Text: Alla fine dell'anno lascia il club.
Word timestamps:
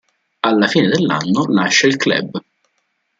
Alla 0.39 0.65
fine 0.65 0.87
dell'anno 0.87 1.45
lascia 1.49 1.85
il 1.85 1.95
club. 1.95 2.41